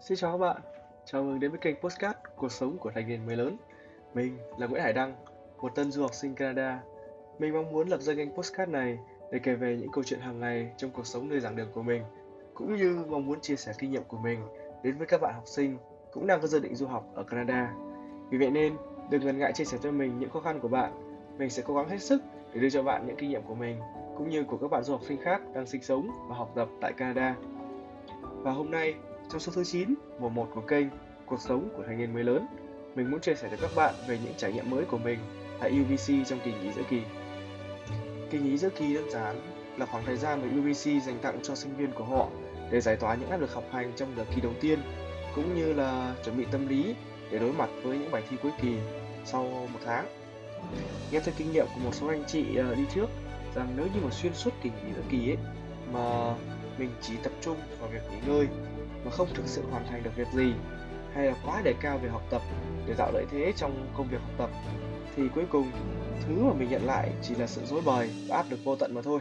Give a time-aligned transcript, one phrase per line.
[0.00, 0.56] Xin chào các bạn,
[1.04, 3.56] chào mừng đến với kênh Postcard Cuộc sống của thành niên mới lớn.
[4.14, 5.14] Mình là Nguyễn Hải Đăng,
[5.60, 6.82] một tân du học sinh Canada.
[7.38, 8.98] Mình mong muốn lập ra kênh Postcard này
[9.32, 11.82] để kể về những câu chuyện hàng ngày trong cuộc sống nơi giảng đường của
[11.82, 12.02] mình,
[12.54, 14.40] cũng như mong muốn chia sẻ kinh nghiệm của mình
[14.82, 15.78] đến với các bạn học sinh
[16.12, 17.74] cũng đang có dự định du học ở Canada.
[18.30, 18.76] Vì vậy nên,
[19.10, 20.92] đừng ngần ngại chia sẻ cho mình những khó khăn của bạn.
[21.38, 22.22] Mình sẽ cố gắng hết sức
[22.54, 23.80] để đưa cho bạn những kinh nghiệm của mình,
[24.16, 26.68] cũng như của các bạn du học sinh khác đang sinh sống và học tập
[26.80, 27.36] tại Canada.
[28.22, 28.94] Và hôm nay,
[29.28, 30.86] trong số thứ 9, mùa 1 của kênh
[31.26, 32.46] Cuộc sống của thanh niên mới lớn,
[32.94, 35.18] mình muốn chia sẻ với các bạn về những trải nghiệm mới của mình
[35.60, 37.00] tại UBC trong kỳ nghỉ giữa kỳ.
[38.30, 39.40] Kỳ nghỉ giữa kỳ đơn giản
[39.76, 42.28] là khoảng thời gian mà UBC dành tặng cho sinh viên của họ
[42.70, 44.78] để giải tỏa những áp lực học hành trong đợt kỳ đầu tiên,
[45.34, 46.94] cũng như là chuẩn bị tâm lý
[47.30, 48.76] để đối mặt với những bài thi cuối kỳ
[49.24, 50.06] sau một tháng.
[51.12, 53.06] Nghe theo kinh nghiệm của một số anh chị ờ, đi trước
[53.54, 55.36] rằng nếu như mà xuyên suốt kỳ nghỉ giữa kỳ ấy
[55.92, 56.34] mà
[56.78, 58.46] mình chỉ tập trung vào việc nghỉ ngơi
[59.04, 60.52] mà không thực sự hoàn thành được việc gì,
[61.14, 62.42] hay là quá đề cao về học tập
[62.86, 64.50] để tạo lợi thế trong công việc học tập,
[65.16, 65.70] thì cuối cùng,
[66.26, 68.94] thứ mà mình nhận lại chỉ là sự dối bời và áp lực vô tận
[68.94, 69.20] mà thôi.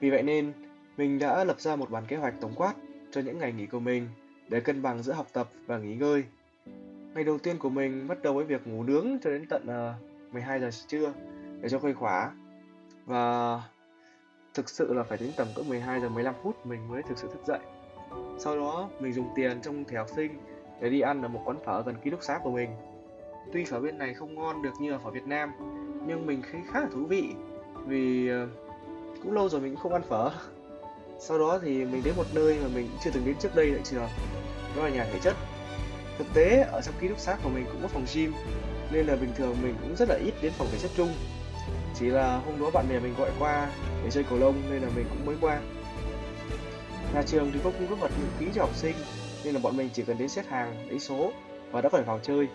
[0.00, 0.52] Vì vậy nên,
[0.96, 2.74] mình đã lập ra một bản kế hoạch tổng quát
[3.10, 4.08] cho những ngày nghỉ của mình
[4.48, 6.24] để cân bằng giữa học tập và nghỉ ngơi.
[7.14, 9.94] Ngày đầu tiên của mình bắt đầu với việc ngủ nướng cho đến tận ờ,
[10.32, 11.12] 12 giờ trưa
[11.60, 12.30] để cho khuây khỏa
[13.06, 13.62] và
[14.54, 17.28] thực sự là phải đến tầm cỡ 12 giờ 15 phút mình mới thực sự
[17.28, 17.58] thức dậy
[18.38, 20.38] sau đó, mình dùng tiền trong thẻ học sinh
[20.80, 22.70] để đi ăn ở một quán phở gần ký túc xá của mình.
[23.52, 25.52] Tuy phở bên này không ngon được như ở phở Việt Nam,
[26.06, 27.24] nhưng mình thấy khá là thú vị
[27.86, 28.48] vì ờ,
[29.22, 30.30] cũng lâu rồi mình cũng không ăn phở.
[31.18, 33.80] Sau đó thì mình đến một nơi mà mình chưa từng đến trước đây tại
[33.84, 34.08] trường
[34.76, 35.36] đó là nhà thể chất.
[36.18, 38.32] Thực tế, ở trong ký túc xá của mình cũng có phòng gym,
[38.92, 41.08] nên là bình thường mình cũng rất là ít đến phòng thể chất chung.
[41.94, 43.70] Chỉ là hôm đó bạn bè mình gọi qua
[44.04, 45.60] để chơi cầu lông, nên là mình cũng mới qua.
[47.14, 48.94] Nhà trường thì có cung cấp vật miễn phí cho học sinh
[49.44, 51.32] nên là bọn mình chỉ cần đến xếp hàng, lấy số
[51.70, 52.48] và đã phải vào chơi.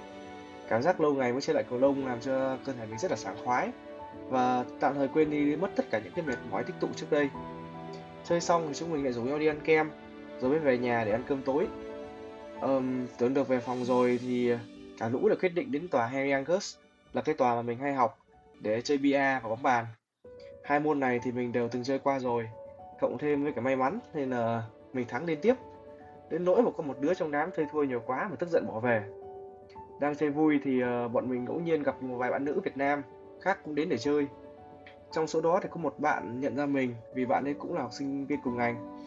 [0.69, 3.11] Cảm giác lâu ngày mới chơi lại cầu lông làm cho cơ thể mình rất
[3.11, 3.69] là sảng khoái
[4.29, 7.11] và tạm thời quên đi mất tất cả những cái mệt mỏi tích tụ trước
[7.11, 7.29] đây.
[8.29, 9.91] Chơi xong thì chúng mình lại rủ nhau đi ăn kem
[10.41, 11.67] rồi mới về nhà để ăn cơm tối.
[12.61, 14.51] Um, tưởng được về phòng rồi thì
[14.99, 16.75] cả lũ đã quyết định đến tòa Harry Angus
[17.13, 18.17] là cái tòa mà mình hay học
[18.59, 19.85] để chơi bia và bóng bàn.
[20.63, 22.49] Hai môn này thì mình đều từng chơi qua rồi
[23.01, 24.63] cộng thêm với cả may mắn, nên là
[24.93, 25.55] mình thắng liên tiếp.
[26.29, 28.67] Đến nỗi mà có một đứa trong đám chơi thua nhiều quá mà tức giận
[28.67, 29.03] bỏ về.
[29.99, 32.77] Đang chơi vui thì ờ, bọn mình ngẫu nhiên gặp một vài bạn nữ Việt
[32.77, 33.03] Nam
[33.41, 34.27] khác cũng đến để chơi.
[35.11, 37.81] Trong số đó thì có một bạn nhận ra mình, vì bạn ấy cũng là
[37.81, 38.97] học sinh viên cùng ngành.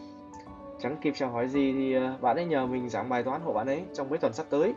[0.81, 3.53] Chẳng kịp chào hỏi gì thì ờ, bạn ấy nhờ mình giảng bài toán hộ
[3.53, 4.75] bạn ấy trong mấy tuần sắp tới.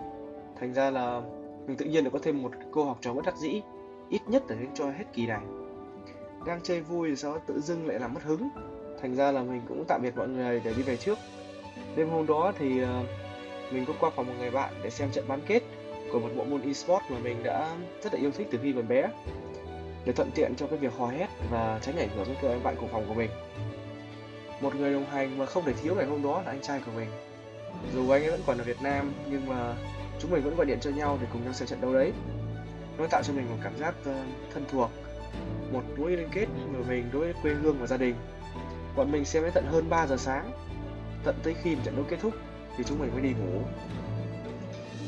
[0.60, 1.22] Thành ra là
[1.68, 3.62] mình tự nhiên được có thêm một cô học trò bất đắc dĩ,
[4.10, 5.42] ít nhất là đến cho hết kỳ này.
[6.46, 7.38] Đang chơi vui thì sao?
[7.48, 8.50] Tự dưng lại làm mất hứng
[9.02, 11.18] thành ra là mình cũng tạm biệt mọi người để đi về trước.
[11.96, 13.04] Đêm hôm đó thì ờ,
[13.72, 15.64] mình cũng qua phòng một người bạn để xem trận bán kết
[16.12, 18.88] của một bộ môn esports mà mình đã rất là yêu thích từ khi còn
[18.88, 19.08] bé,
[20.06, 22.76] để thuận tiện cho cái việc hò hét và tránh ảnh hưởng đến các bạn
[22.80, 23.30] cùng phòng của mình.
[24.62, 26.92] Một người đồng hành mà không thể thiếu ngày hôm đó là anh trai của
[26.96, 27.08] mình.
[27.96, 29.76] Dù anh ấy vẫn còn ở Việt Nam, nhưng mà
[30.20, 32.12] chúng mình vẫn gọi điện cho nhau để cùng nhau xem trận đấu đấy.
[32.98, 34.16] Nó tạo cho mình một cảm giác ờ,
[34.54, 34.90] thân thuộc,
[35.72, 36.46] một mối liên kết
[36.78, 38.16] của mình đối với quê hương và gia đình.
[38.98, 40.52] Bọn mình xem đến tận hơn 3 giờ sáng
[41.24, 42.34] Tận tới khi trận đấu kết thúc
[42.78, 43.62] Thì chúng mình mới đi ngủ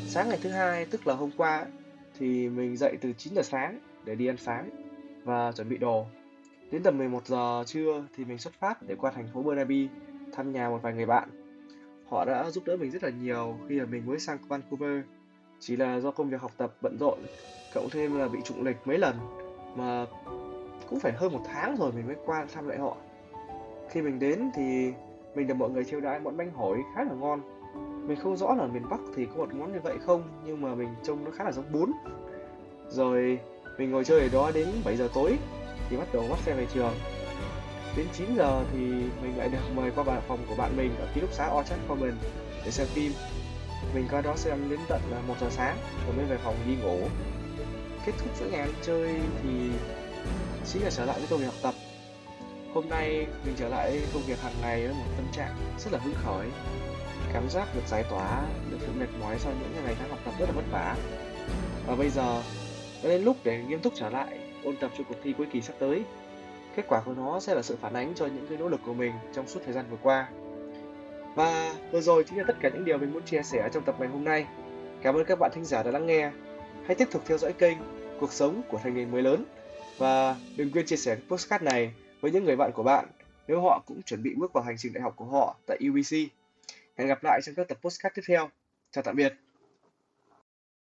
[0.08, 1.66] Sáng ngày thứ hai tức là hôm qua
[2.20, 4.70] Thì mình dậy từ 9 giờ sáng Để đi ăn sáng
[5.24, 6.06] Và chuẩn bị đồ
[6.72, 9.88] Đến tầm 11 giờ trưa thì mình xuất phát để qua thành phố Burnaby
[10.34, 11.30] thăm nhà một vài người bạn.
[12.10, 15.02] Họ đã giúp đỡ mình rất là nhiều khi mà mình mới sang Vancouver.
[15.60, 17.20] Chỉ là do công việc học tập bận rộn,
[17.74, 19.16] cộng thêm là bị trụng lịch mấy lần
[19.76, 20.06] mà
[20.90, 22.98] cũng phải hơn một tháng rồi mình mới qua thăm lại họ
[23.92, 24.94] khi mình đến thì
[25.36, 27.42] mình được mọi người chiêu đãi món bánh hỏi khá là ngon.
[28.08, 30.76] Mình không rõ là miền Bắc thì có một món như vậy không, nhưng mà
[30.76, 31.92] mình trông nó khá là giống bún.
[32.90, 33.40] Rồi,
[33.78, 35.38] mình ngồi chơi ở đó đến 7 giờ tối
[35.90, 36.94] thì bắt đầu bắt xe về trường.
[37.98, 38.80] Đến 9 giờ thì
[39.22, 41.82] mình lại được mời qua bàn phòng của bạn mình ở ký túc xá Orchard
[41.88, 42.14] Common
[42.66, 43.12] để xem phim.
[43.96, 46.76] Mình qua đó xem đến tận à, 1 giờ sáng rồi mới về phòng đi
[46.84, 47.00] ngủ.
[48.06, 49.50] Kết thúc chuỗi ngày ăn chơi thì
[50.66, 51.74] chính là trở lại với công việc học tập.
[52.74, 56.00] Hôm nay mình trở lại công việc hàng ngày với một tâm trạng rất là
[56.00, 56.48] hứng khởi.
[57.34, 60.34] Cảm giác được giải tỏa, được sự mệt mỏi sau những ngày tháng học tập
[60.40, 60.96] rất là vất vả.
[61.88, 62.42] Và bây giờ
[63.04, 65.62] đã đến lúc để nghiêm túc trở lại ôn tập cho cuộc thi cuối kỳ
[65.62, 66.04] sắp tới.
[66.76, 68.94] Kết quả của nó sẽ là sự phản ánh cho những cái nỗ lực của
[68.94, 70.30] mình trong suốt thời gian vừa qua.
[71.36, 73.96] Và vừa rồi chính là tất cả những điều mình muốn chia sẻ trong tập
[74.00, 74.46] ngày hôm nay.
[75.02, 76.32] Cảm ơn các bạn thính giả đã lắng nghe.
[76.86, 77.78] Hãy tiếp tục theo dõi kênh
[78.20, 79.46] Cuộc sống của thanh niên mới lớn.
[79.98, 83.06] Và đừng quên chia sẻ postcard này với những người bạn của bạn
[83.48, 86.16] nếu họ cũng chuẩn bị bước vào hành trình đại học của họ tại UBC.
[86.98, 88.50] Hẹn gặp lại trong các tập podcast tiếp theo.
[88.92, 89.34] Chào tạm biệt.